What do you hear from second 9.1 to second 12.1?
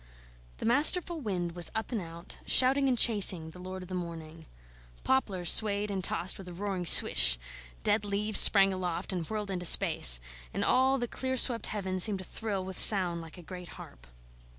and whirled into space; and all the clear swept heaven